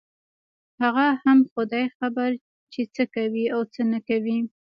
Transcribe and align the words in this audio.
هغه 0.81 1.07
هم 1.23 1.39
خداى 1.53 1.85
خبر 1.97 2.29
چې 2.73 2.81
څه 2.95 3.03
کوي 3.15 3.45
او 3.53 3.61
څه 3.73 3.81
نه 3.91 3.99
کوي. 4.09 4.37